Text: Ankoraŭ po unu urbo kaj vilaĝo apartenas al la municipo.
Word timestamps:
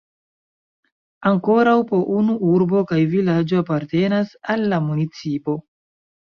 Ankoraŭ 1.31 1.75
po 1.91 1.99
unu 2.21 2.39
urbo 2.53 2.83
kaj 2.93 2.99
vilaĝo 3.13 3.63
apartenas 3.65 4.35
al 4.57 4.69
la 4.75 4.85
municipo. 4.91 5.59